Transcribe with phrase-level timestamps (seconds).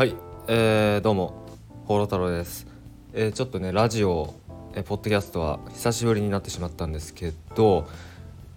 [0.00, 0.16] はい、
[0.48, 1.46] えー、どうも。
[1.84, 2.66] ホロ太郎です、
[3.12, 4.32] えー、ちょっとねラジオ、
[4.72, 7.86] えー、ポッドキャストは久しぶりになってしまったんですけど、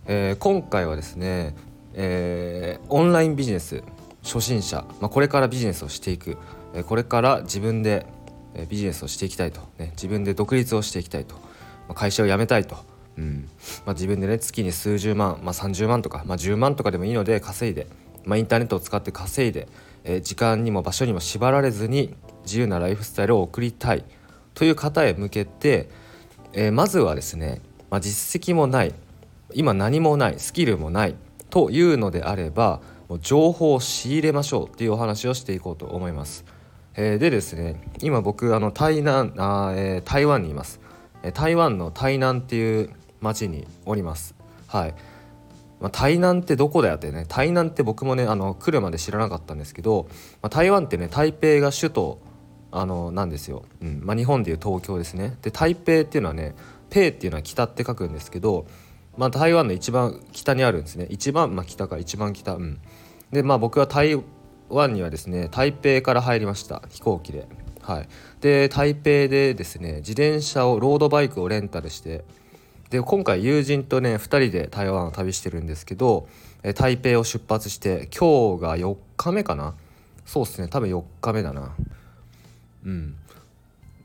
[0.06, 1.54] えー、今回はですね、
[1.96, 3.84] えー、オンラインビジネス
[4.24, 6.38] 初心者、まあ、これからビジネスをしていく、
[6.76, 8.06] えー、これから自分で、
[8.56, 11.42] え、ビジネスをしていきたいと、ね、自分で独立をしていきたいと、ま
[11.90, 12.78] あ、会社を辞めたいと、
[13.18, 13.50] うん。
[13.86, 17.88] まあ、自分でね月に数十万、まあ、30万とか、まあ、10万とかでもいいので稼いで、
[18.26, 19.68] まあ、インターネットを使って稼いで、
[20.04, 24.04] えー、時間にも場所にも縛られずに自由なライフスタイルを送りたい。
[24.54, 25.90] という方へ向けて、
[26.54, 28.94] えー、まずはですね、まあ、実績もない
[29.54, 31.16] 今何もないスキルもない
[31.50, 36.46] というのであればもう情報を仕入れましょうっていうお話をしていこうと思います。
[36.96, 40.80] えー、でですね今僕あの台南あ、えー、台湾にいます、
[41.34, 42.90] 台湾の台南っていう
[43.22, 44.36] 町におります。
[44.68, 44.96] はい。
[45.84, 50.08] まあ、台南ってどこだよってね台南って僕もねあの来るまで知らなかったんですけど、
[50.42, 52.22] まあ、台湾ってね台北が首都
[52.72, 54.00] あのなんですよ、うん。
[54.02, 55.38] まあ、日本でいう東京ですね。
[55.42, 56.56] で台北っていうのはね
[56.90, 58.66] ペイっていうのは北って書くんですけど、
[59.18, 61.06] まあ、台湾の一番北にあるんですね。
[61.10, 62.54] 一番、まあ、北か一番北。
[62.54, 62.80] うん。
[63.34, 64.24] でまあ僕は台
[64.70, 66.82] 湾にはですね台北から入りました。
[66.90, 67.46] 飛行機で。
[67.82, 68.08] はい。
[68.40, 72.24] で台北でですね自転車をロードバイクをレンタルして
[72.94, 76.28] で今回友人とね2人で台湾を旅してるんですけど、
[76.62, 79.74] え台北を出発して今日が4日目かな？
[80.28, 80.68] そうっすね。
[80.68, 81.76] 多分4日目だな。
[82.86, 83.16] うん。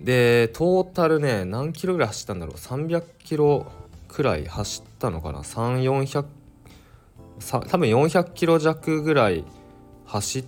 [0.00, 3.70] でトータルね何キロぐらい走ったんだろう？300キロ
[4.08, 6.24] くらい走ったのかな？3400
[7.68, 9.44] 多分400キロ弱ぐらい
[10.06, 10.44] 走っ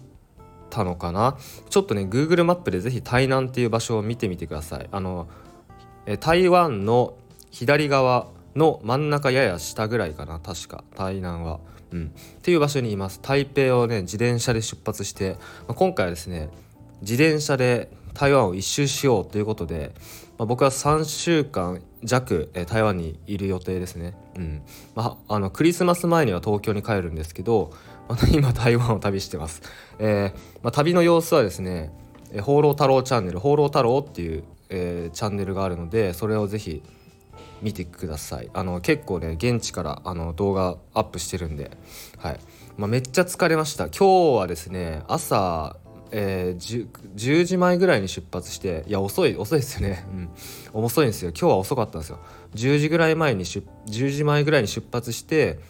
[0.71, 1.37] たのかな？
[1.69, 4.89] ちょっとね Google マップで是非台南っていう場所を見てみてください。
[4.91, 5.29] あの
[6.21, 7.13] 台湾の
[7.51, 10.41] 左側の真ん中やや下ぐらいかな。
[10.41, 10.85] 確か。
[10.97, 11.61] 台南は。
[11.93, 13.21] うん、っていう場所にいます。
[13.21, 16.49] 台北をね自転車で出発して、まあ、今回はですね
[17.01, 19.93] 自転車で台湾を一周しようということで、
[20.39, 24.63] まあ、僕は3週間弱、え台湾にいる予定ですね、うん。
[24.95, 27.73] まあ、あのクリスマス前には東京に帰るんですけど、
[28.09, 29.63] まあ、 今台湾を旅してます、
[29.99, 31.93] えーまあ、旅の様子はですね
[32.43, 36.83] 「放浪太郎チャンネル」「放浪太郎」っていう、えー、チャンネルがあるのでそれをぜひ
[37.63, 38.51] 見てください。
[38.53, 41.71] あの結構ね現地からあの動画アップしてるんで、
[42.19, 42.41] はい。
[42.77, 43.89] まあ、めっちゃ疲れました。
[43.89, 45.77] 今日はですね朝
[46.13, 50.05] えー、10, 10, 時前ぐらいに出発していや遅い遅いですよね、
[50.75, 51.31] うん、遅いんですよ。
[51.31, 52.19] 今日は遅かったんですよ。
[52.55, 55.61] 10時ぐらい前に10時前ぐらいに出発して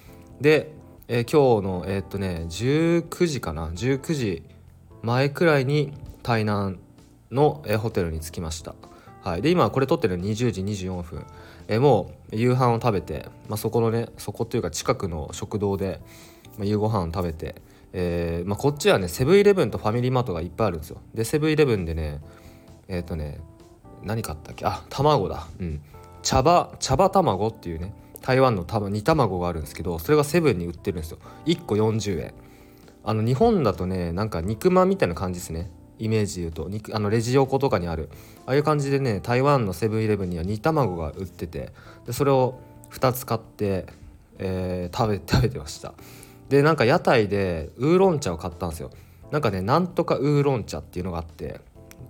[0.41, 0.73] で、
[1.09, 3.69] えー、今日のえー、っとね19時かな。
[3.69, 4.43] 19時
[5.03, 6.79] 前くらいに台南
[7.31, 8.75] の、えー、ホテルに着きました。
[9.23, 11.27] はい、で今これ撮ってるの20時24分。
[11.71, 16.01] えもう夕飯を食べて、まあ、そこのねそこというか近くの食堂で、
[16.59, 17.55] まあ、夕ご飯を食べて、
[17.93, 21.01] えーまあ、こっちはねセブンイレブンとファミリーマートがいっぱいあるんですよ。
[21.15, 22.21] でセブンイレブンでね
[22.89, 23.39] えっ、ー、とね
[24.03, 24.67] 何買ったっけ？
[24.67, 25.47] あ卵だ。
[25.61, 25.81] うん。
[26.23, 31.19] 茶葉茶葉卵っていうね台湾の多分煮卵があるんですけどそれがセブンに売ってるんですよ。
[31.47, 32.35] 1個40円。
[33.05, 35.71] あの日本だとねなんか肉まんみたいな感じですね。
[36.01, 38.09] イメージで言うとあのレジ横とかにある
[38.47, 41.73] ああいう感じでね台湾のセブンイレブンには煮卵が売ってて
[42.07, 42.59] でそれを
[42.91, 43.87] 2つ買って、
[44.39, 45.95] えー、食べ 食べてました。
[46.49, 48.91] でなんか屋台でウーロン茶を買ったんですよ。
[49.31, 51.61] なんかねなんとかウーロン茶っていうのがあって、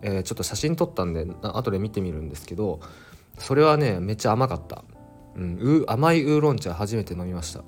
[0.01, 2.81] えー、ちょっと写真撮ったんで後で見てみるんですけど
[3.39, 4.83] それはねめっちゃ甘かった、
[5.37, 7.63] うん、甘いウーロン茶初めて飲みました。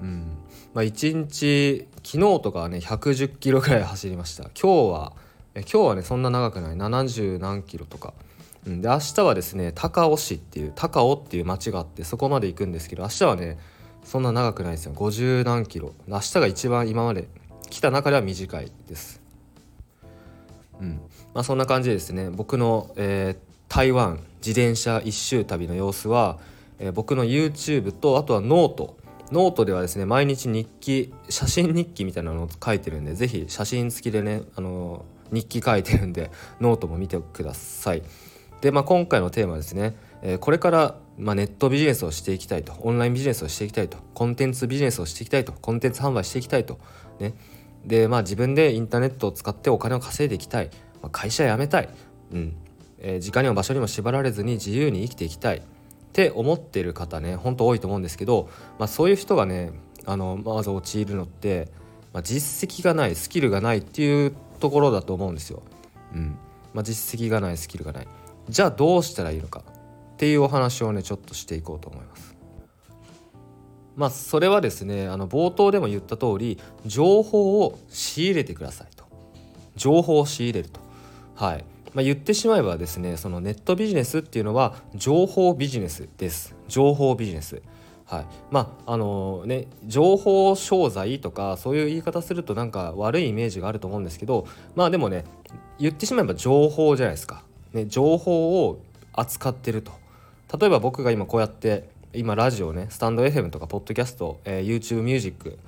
[0.00, 0.43] うん。
[0.74, 4.50] まあ、1日昨日とかはね110キロぐらい走りました。
[4.60, 5.12] 今日は
[5.54, 6.76] え今日はねそんな長くない。
[6.76, 8.12] 70何キロとか、
[8.66, 13.58] うん、で明日はですね高尾市っていう高尾っていう町があってそこまで行くんですけど明日はね
[14.02, 14.94] そんな長くないですよ。
[14.94, 15.94] 50何キロ。
[16.08, 17.28] 明日が一番今まで
[17.70, 19.22] 来た中では短いです。
[20.80, 21.00] うん。
[21.34, 22.30] まあそんな感じでですね。
[22.30, 26.38] 僕の、えー、台湾自転車一周旅の様子は、
[26.80, 28.96] えー、僕の YouTube とあとは note
[29.32, 36.30] note ではですね毎日日記写真日記みたいなのを書いてるんで是非写真付きでねあの日記書いてるんで
[36.60, 38.02] ノートも見てください。
[38.60, 46.78] で、まあ、今回のテーマですね、えー、これから、まあ、ネットビジネスをしていきたいとオンラインビジネスをしていきたいとコンテンツビジネスをしていきたいとコンテンツ販売していきたいと
[47.20, 47.34] ね。
[47.84, 50.70] でまあ自分でインターネットを使ってお金を稼いでいきたい、
[51.02, 51.88] まあ、会社辞めたい、
[52.32, 52.56] うん。
[52.98, 55.62] えー、時間にも場所にも縛られずに自由に生きていきたい。
[56.14, 59.72] って思ってる方ねほんと多いと思うんですけど、まあ、そういう人がね
[60.06, 61.72] あのまず陥るのって、
[62.12, 65.64] まあ、実績がないスキルがないっていうところだと思うんですよ。
[66.14, 66.38] うん
[66.72, 68.06] まあ、実績がないスキルがない
[68.48, 69.64] じゃあどうしたらいいのか
[70.12, 72.36] っていうお話をねちょっとしていこうと思います。
[73.96, 79.04] まあそれはですねあの冒頭でも言った通り情報を仕入れてくださいと。
[79.74, 80.78] 情報を仕入れると。
[81.34, 86.56] はいまあ、言ってしまえばですねそのネットビジネスっていうのは情報ビジネスです。
[86.68, 87.62] 情報ビジネス。
[88.06, 95.24] はい、まああのね情報商材とかそういう言い方するとなんか悪いイメージがあると思うんですけどまあでもね
[95.78, 97.42] 言ってしまえば情報じゃないですか、
[97.72, 98.80] ね、情報を
[99.12, 99.92] 扱ってると。
[100.58, 105.58] 例えば僕が今こうやって今ラジオねスタンド FM とかポッドキャスト、えー、YouTube ミュージック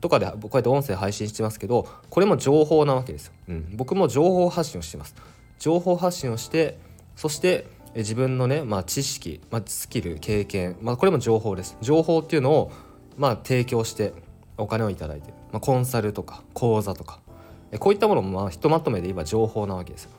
[0.00, 5.14] とかでこうやって音声配信してますけどこれも情報なわけですよ、うん、僕も情報発信をしてます。
[5.60, 6.78] 情報発信をして
[7.14, 11.76] そして自分のね、まあ、知識、まあ、スキル経験、まあ、これも情報です。
[11.80, 12.72] 情報っていうのを、
[13.16, 14.12] まあ、提供して
[14.56, 17.20] お金を頂いてる、まあ、コンサルとか講座とか。
[17.78, 20.10] こういったものもまあひとまとめで言えば情報なわけですよ、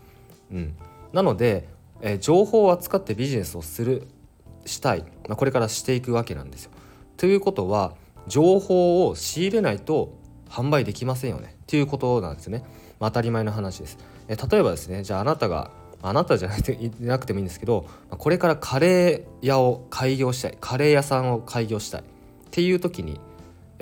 [0.54, 0.76] うん、
[1.12, 1.68] なので、
[2.00, 4.08] え、情報を扱ってビジネスをする
[4.66, 6.72] したい、まあ、これからしていくわけなんですよ。
[7.18, 7.94] ということは
[8.28, 10.14] 情報を仕入れないと
[10.50, 11.56] 販売できませんよね。
[11.64, 12.64] っていうことなんですね、
[13.02, 13.98] まあ、当たり前の話です。
[14.30, 15.72] え例えばですねじゃああなたが
[16.04, 16.50] あなたじゃ
[17.00, 22.04] なくてもいいんですけどこれからカレー屋を開業したいカレー屋さんを開業したいっ
[22.52, 23.20] ていう時に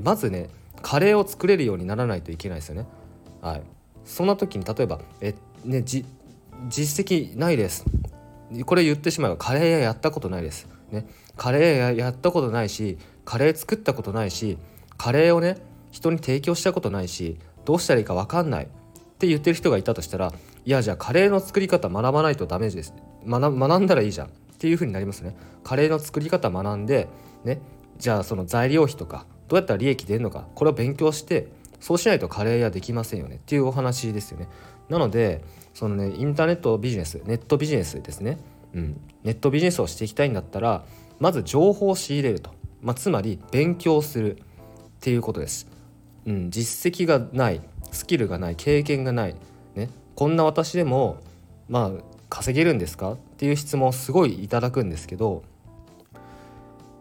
[0.04, 0.50] まずね
[0.82, 2.88] カレーを作れるようにならないといけないですよね。
[3.42, 3.62] はい、
[4.06, 6.06] そんな時に例えばえ、ね、じ
[6.70, 7.86] 実績ないです。
[8.66, 10.68] これ言ってしまえばカレー屋やったことないです。
[10.92, 11.06] ね、
[11.36, 14.58] カレー屋やったことないしカレー作ったことないし
[14.98, 15.58] カレーをね
[15.92, 18.68] 人に提供したことないしどうしたらいいか分かんない。
[19.20, 20.32] って言ってる人がいたとしたら
[20.64, 22.94] いやじゃあカレーの作り方学ばないとダメです
[23.28, 24.28] 学学んだらいいじゃん。
[24.28, 24.30] っ
[24.60, 25.36] ていう風になりますね。
[25.62, 27.10] カレーの作り方学んで
[27.44, 27.62] ね。
[27.98, 31.48] じゃあその材料費とかどうやったら利益出るのかこれを勉強して
[31.82, 33.36] そうしないとカレー屋できませんよね。
[33.36, 34.48] っていうお話ですよね。
[34.88, 35.44] なので
[35.74, 38.38] そのねインターネットビジネスネットビジネスですね、
[38.74, 40.86] うん、ネットビジネスをしていきたいんだったら
[41.20, 42.52] まず情報を仕入れると、
[42.82, 44.42] まあ、つまり勉強するっ
[45.02, 45.68] ていうことです、
[46.26, 47.62] うん、実績がない。
[47.92, 49.36] スキルがない経験がない、
[49.76, 51.18] ね、こんな私でも
[51.68, 53.14] まあ稼げるんですか？
[53.14, 55.44] っていう質問をすごいいただくんですけど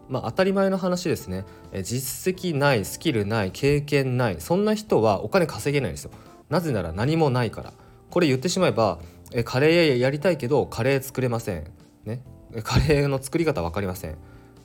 [0.07, 1.45] まあ当たり前の話ですね。
[1.83, 6.11] 実績ないスキルない経験ないそんな人はお金稼げないんですよ。
[6.49, 7.73] なぜなら何もないから。
[8.09, 8.97] これ言ってしまえば
[9.31, 11.65] えカレーやりたいけどカレー作れません。
[12.05, 12.23] ね。
[12.63, 14.13] カレーの作り方分かりません。
[14.13, 14.15] っ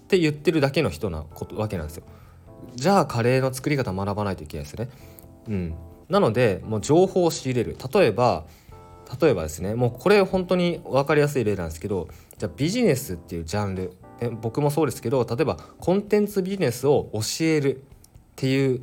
[0.09, 2.05] て言ってるだけの人なことわけなんですよ。
[2.75, 4.89] じゃあカレーの作り方学ばないといけないですね。
[5.49, 5.75] うん。
[6.09, 7.77] なのでもう情報を仕入れる。
[7.93, 8.45] 例えば
[9.21, 12.09] 例えばですねもうこれ本当に分かりやすい例なんですけど
[12.39, 13.93] じゃあビジネスっていうジャンル、
[14.41, 17.81] 僕もそうですけど例えばコンテンツビジネスを教えるっ
[18.37, 18.81] ていう、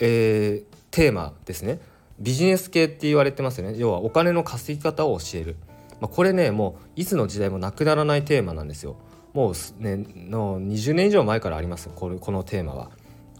[0.00, 1.80] えー、テーマですね。
[2.18, 3.76] ビジネス系って言われてますよね。
[3.76, 5.56] 要はお金の稼ぎ方を教える、
[6.00, 8.96] まあ、これねもういつの時代もなくならないテーマなんですよ。
[9.32, 11.88] もうねの20年以上前からあります。
[11.94, 12.90] これこのテーマは。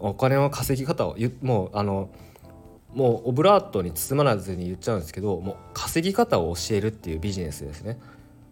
[0.00, 2.10] お金の稼ぎ方をもうあの
[2.94, 7.98] もうオブラートに包まらずに言っちゃうんですけどもう稼ぎ方を教えるっていうビジネスですね。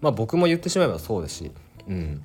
[0.01, 1.51] まあ僕も言ってしまえばそうですし。
[1.89, 2.23] うん。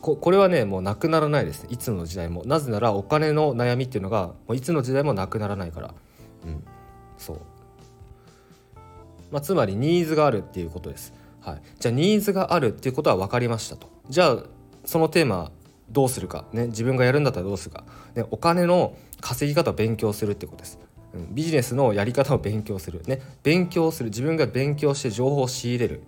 [0.00, 1.66] ここれはねもうなくならないです。
[1.70, 2.42] いつの時代も。
[2.44, 5.94] なぜならお金の悩みっていうのがもういつの時代もなくならないから。
[6.44, 6.64] うん。
[7.16, 7.40] そう。
[9.30, 11.12] まあ、つまりニーズがあるっていうことです。
[11.40, 13.88] はい、じゃあニーズがあるっていうことは分かりましたと。
[14.08, 14.38] じゃあ
[14.84, 15.50] そのテーマ
[15.90, 17.84] どうするか、ね、自分がやるんだったらどうするか、
[18.14, 20.78] ね、お金の稼ぎ方を勉強するってことです。
[21.30, 24.10] ビジネスのやり方を勉強する、ね、勉強する。
[24.10, 26.02] 自分が勉強して情報を仕入れる。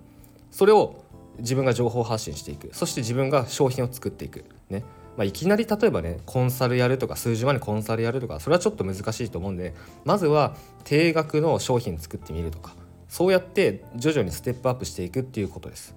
[0.51, 1.05] それを
[1.39, 2.71] 自分が情報発信していく。
[2.73, 4.85] そして自分が商品を作っていく、ね。
[5.17, 9.75] まあ、いきなり例えばねコンサルやるとか数十万にコンサルやるとかそれはちょっと難しいと思うんで
[10.05, 12.75] まずは定額の商品作ってみるとか。
[13.09, 15.97] そうやって徐々にステップアップしていくっていうことです。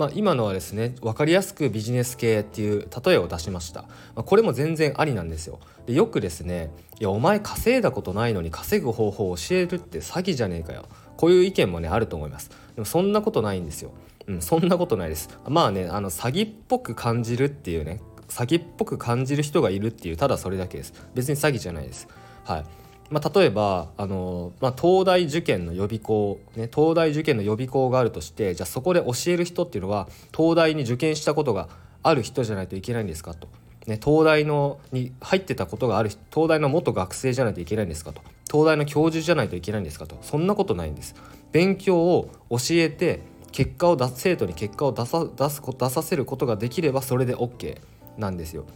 [0.00, 5.60] まあ、今のはですね分かりやすくビジネス系っていう例えを出しました、まあ、これも全然ありなんですよ。
[5.84, 10.86] でよくですねいやお前稼いだことないのに稼ぐ方法を教えるって詐欺じゃねえかよ。
[11.18, 12.48] こういう意見もねあると思います。
[12.76, 13.92] でもそんなことないんですよ。
[14.26, 15.28] うん、そんなことないです。
[15.46, 20.94] まあねあの詐欺っぽく感じるっていうね詐欺っぽく感じる人がいるっていうただそれだけです。
[21.14, 22.08] 別に詐欺じゃないです。
[22.44, 22.64] はい。
[23.10, 31.68] まあ、例えばあの、まあ、東大受験の予備校、ね、東大受験の予備校があるとしてじゃあそこで教える人っていうのは東大に受験したことが
[32.02, 33.48] ある人じゃないといけないんですかと、
[33.86, 38.22] ね、東大のに入ってたことがある東大の元学生じゃないといけないんですかと。
[38.50, 40.16] 東大の教授じゃないといけないんですかと。
[40.22, 41.14] そんなことないんです。
[41.52, 43.20] 勉強を教えて
[43.52, 47.80] 結果を出生徒に結果を出さ出す出させることができればそれで OK
[48.18, 48.66] なんですよ。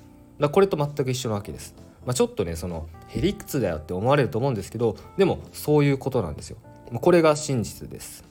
[0.41, 1.75] だこれと全く一緒なわけです。
[2.07, 6.59] まあ、ちょっとねそのへりくつだよって思われると思うんですけどでもそういうことなんですよ。
[7.01, 8.25] これが真実です。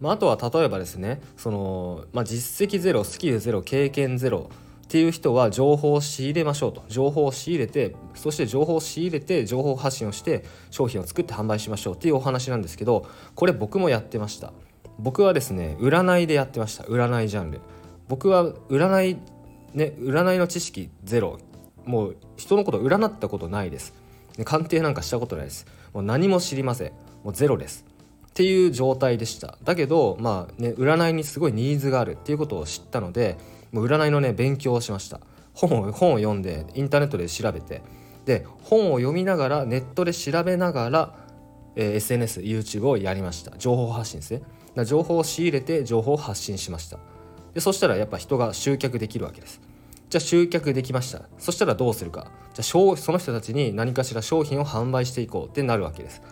[0.00, 4.50] まあ、あとは例えばですねその、まあ、実績ゼロスキルゼロ経験ゼロ
[4.84, 6.84] っていう人は情報を仕入れましょうと。
[6.88, 14.52] 情報を仕入れてそして情報を仕入れて情報発信をして商品を作って販売しましょうっていうお話なんですけどこれ僕もやってました。
[14.98, 16.84] 僕はですね占いでやってました。
[16.84, 17.60] 占いジャンル。
[18.08, 19.18] 僕は占い
[19.74, 21.38] ね占いの知識ゼロ。
[21.86, 23.94] もう人のこと占ったことないです。
[24.44, 25.66] 鑑定なんかしたことないです。
[25.94, 26.92] もう何も知りません。
[27.24, 27.86] もうゼロです。
[28.28, 29.56] っていう状態でした。
[29.64, 33.38] だけどまあね占いにすごいニーズがあるっていうことを知ったので
[33.72, 35.20] もう占いのね勉強をしました。
[35.54, 37.80] 本を本を読んでインターネットで調べて
[38.26, 41.14] で本を読みながらネットで調べながら、
[41.76, 43.56] えー、SNSYouTube をやりました。
[43.56, 44.42] 情報発信ですね。
[44.84, 46.98] 情報を仕入れて情報を発信しました。
[47.54, 49.62] でそしたらやっぱ人が集客できるわけです。
[50.16, 51.28] じゃあ集客できました。
[51.36, 52.30] そしたらどうするか。
[52.54, 56.22] じゃあその人たちに何かしら商品を販売していこうってなるわけです。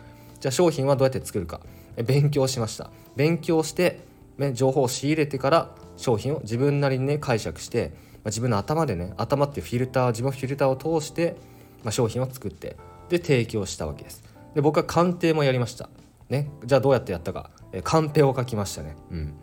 [0.40, 1.60] じゃあ商品はどうやって作るか。
[2.02, 2.90] 勉強しました。
[3.14, 4.00] 勉強して、
[4.38, 11.36] ね、情報を仕入れてから商品を自分なりにね解釈して、まあ、自分の頭でね頭っていうフィルター自分フィルターを通して、
[11.82, 12.78] まあ、商品を作って
[13.10, 14.24] で提供したわけです。
[14.54, 15.90] で僕は鑑定もやりました。
[16.30, 16.48] ね。
[16.64, 18.96] じゃあどうやってやったか、えカンペを書きましたね。
[19.10, 19.34] うん。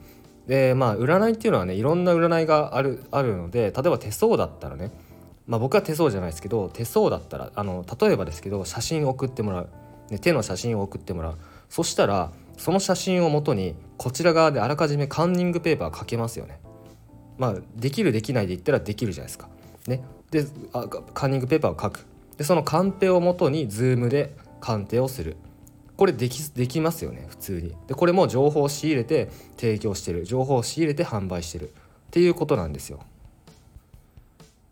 [0.48, 4.92] でまあ占いっていうのはねいろんな占いがあるあるので例えば手相だったらね
[5.48, 9.70] まあ僕は手相じゃないですけど手相だったらあの例えばですけど写真を送ってもらう、
[10.10, 11.38] ね、手の写真を送ってもらう。
[11.70, 16.60] そしたらその写真をもとにこちら側であらかじめカンニングペーパー書けますよね。
[17.38, 19.50] まあできるできないで言ったらできるじゃないですか。
[19.88, 22.06] ね、であカンニングペーパーを書く。
[22.38, 25.38] でそのカンペをもとに Zoom で鑑定をする。
[26.02, 27.76] これできできますよね普通に。
[27.86, 30.26] でこれも情報を仕入れて提供してる。
[30.26, 31.70] 情報を仕入れて販売してる。
[31.70, 31.72] っ
[32.10, 33.02] ていうことなんですよ。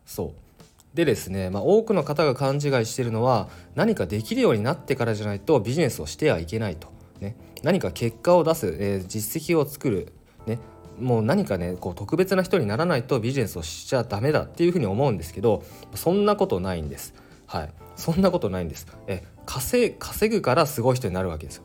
[0.08, 0.96] そう。
[0.96, 6.88] でですね、まあ、多くの方が勘違いしてるのは何かできるようになってからじゃないとビジネスをしてはいけないと。
[7.20, 10.12] ね、何か結果を出す、えー、実績を作る、
[10.48, 10.58] ね、
[11.00, 17.14] もう何かねこう特別な人にならないとビジネスをしちゃダメだっていうふうに思うんですけどそんなことないんです。
[17.46, 18.88] はい、そんなことないんです。
[19.06, 21.64] え稼稼ぐからすごい人になるわけですよ。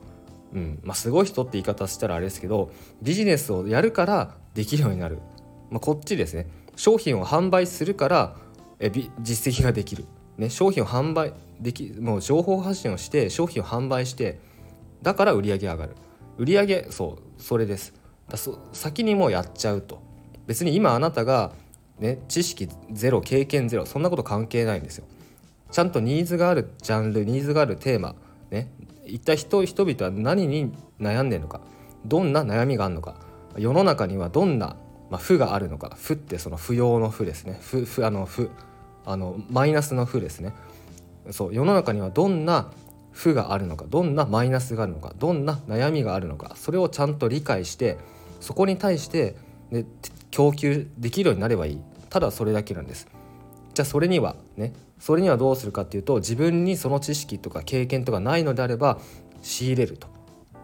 [0.54, 0.80] うん。
[0.82, 2.72] まあ、すごい人って言い方したらあれですけど
[3.02, 5.18] ビジネスをやるからできるようになる、
[5.70, 6.46] まあ、こっちですね。
[6.76, 8.36] 商品を販売するから
[8.80, 10.06] え実績ができる、
[10.38, 14.40] ね、商品を販売できもう情報発信をして商品を販売して
[15.02, 15.94] だから売り上げ上がる。
[16.38, 17.92] 売り上げそうそれです。
[18.30, 20.02] だそ先にもうやっちゃうと。
[20.46, 21.52] 別に今あなたが
[21.98, 25.04] ね知識ゼロ経験ゼロそんなこと関係ないんですよ。
[25.74, 28.14] ちゃんとニーズがあるジャンルニーズがあるテーマ
[28.52, 28.70] ね。
[29.06, 31.60] 一体人人々は何に悩んでるのか
[32.06, 33.16] どんな悩みがあるのか
[33.58, 34.76] 世の中にはどんな、
[35.10, 37.58] まあ、負があるのか負ってその不要の負ですね。
[37.60, 38.52] 負負あの負
[39.04, 40.52] あのマイナスの負ですね。
[41.32, 42.70] そう世の中にはどんな
[43.10, 47.98] 負があるのかどんなマイナスがあるのかどんな悩みがあるのかそれをちゃんと理解して
[48.38, 49.34] そこに対して、
[49.72, 49.86] ね、
[50.30, 51.80] 供給できるようになればいい。
[52.10, 53.08] ただそれだけなんです。
[53.74, 54.72] じゃあそれにはね
[55.04, 58.98] それにはどうするかっていうと自分にその知識とか経験とかないのであれば
[59.42, 60.08] 仕入れると。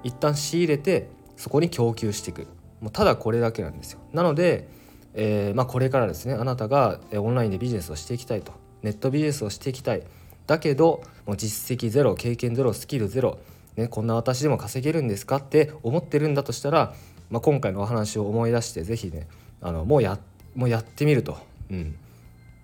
[0.02, 2.46] 一旦仕入れてそこに供給していく。
[2.80, 4.00] もうただこれだけなんですよ。
[4.14, 4.66] なので、
[5.12, 8.52] えー、まあ、これからですねあなたがオンラインでビジネスをしていきたいと。
[8.82, 10.04] ネットビジネスをしていきたい。
[10.46, 13.40] だけどもう実績ゼロ経験ゼロスキルゼロ、
[13.76, 16.94] ね、こんな私でも稼げるんですかって思ってるんだとしたら、
[17.28, 19.28] まあ、今回のお話を思い出して是非ね
[19.60, 20.18] あのもうや
[20.54, 21.36] もうやってみると。
[21.70, 21.94] うん。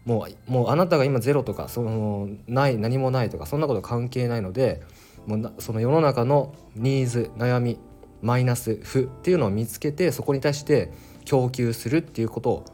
[0.07, 4.83] もうもうあなたが今ゼロとかそのない何もないとかそんなこと関係ないので
[5.27, 7.79] もうその世の中のニーズ悩み
[8.23, 10.93] マイナス負っていうのを見つけてそこに対して
[11.25, 12.65] 供給するっていうことを、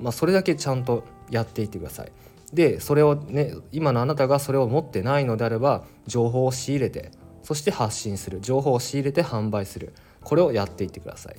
[0.00, 2.12] まあ、それだけちゃんとやっていってください。
[2.52, 7.10] でそれをね今のあなたがそれを持ってないのであれば情報を仕入れて
[7.42, 8.40] そして発信する。
[8.40, 9.94] 情報を仕入れて販売する。
[10.22, 11.36] これをやっていってください、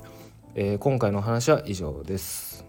[0.55, 2.66] えー、今回の話は以上です。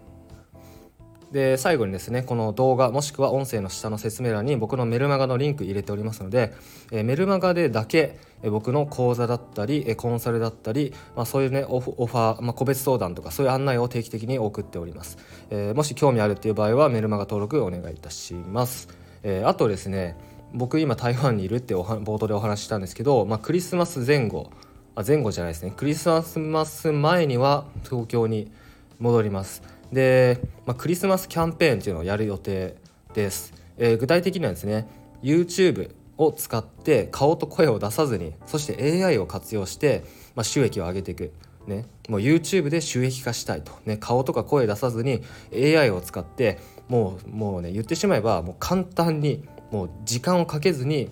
[1.31, 6.53] で最後にですねこの動画もしくは音声の下の説明欄に僕のメルマガのリンク入れておりますので、
[6.91, 15.17] え、メルマガでだけ、え、僕の講座だったり、え、コンサルだったり、まあ、そういうねオフオファー、まあ、個別相談とかそういう案内を定期的に送っております、
[15.51, 18.87] えー、もし興味あるっていう場合はメルマガ登録お願いいたします、
[19.23, 20.17] えー、あとですね
[20.53, 24.49] 僕今台湾にいるっておは冒頭でお話ししたんですけど、まあ、クリスマス前後
[24.95, 25.71] あ前後じゃないですね。
[25.77, 28.51] クリスマス前には東京に
[28.99, 29.63] 戻ります。
[29.91, 32.75] で、まあ、クリスマスキャンペーンっていうのをやる予定
[33.13, 34.87] です、えー、具体的にはですね
[35.23, 40.03] YouTube を使って顔と声を出さずにそして AI を活用して、
[40.35, 41.31] まあ、収益を上げていく。
[41.67, 45.21] ね、もう YouTube で収益化したいと、ね、顔とか声出さずに
[45.53, 51.11] AI を使ってもうもうね言ってしまえばもう簡単にもう時間をかけずに、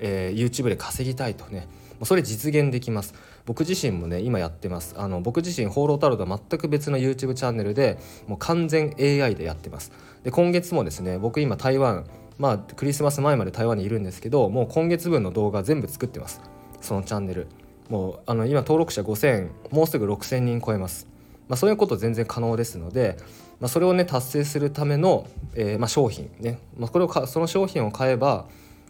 [0.00, 1.68] えー、YouTube で稼ぎたいとね。
[2.04, 3.14] それ実現できます。
[3.46, 4.94] 僕自身もね今やってます。
[4.96, 9.92] あの僕自身放浪太郎とは全く別の YouTube チャンネルでもう完全 AI でやってます。
[10.22, 12.04] で今月もですね僕今台湾
[12.38, 16.40] まあクリスマス前まで台湾にいるんですけどもう今月分の動画全部作ってます。
[16.80, 17.46] そのチャンネル。
[17.88, 21.06] もうあの今登録者5000もうすぐ6000人超えます。
[21.48, 23.18] まあ、そういうこと全然可能ですので、
[23.60, 28.46] まあ、それをね達成するための、えー、まあ、商品ね、ま、これをかその商品を買えば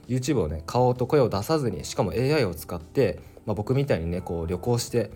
[0.09, 5.11] YouTube をね顔と声を出さずにしかも AI を使って、まあ、僕みたいにねこう旅行して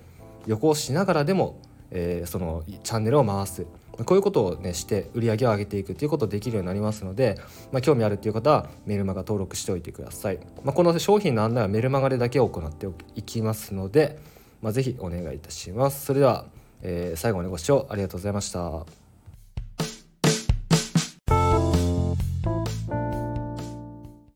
[0.46, 3.66] 旅行しながらでも、えー、そのチャンネルを回す。
[4.04, 7.36] こういうことをねして売り上げを上げていくということできるようになりますので、
[7.72, 14.18] まあ、興味あるっていう方はメルマガ登録しておいてください、まあ、この商品の案内はメルマガでだけ行っていきますので、
[14.60, 16.04] まあ、ぜお願いいたします。
[16.04, 16.44] それでは、
[16.82, 19.05] えー、最後までご視聴ありがとうございました。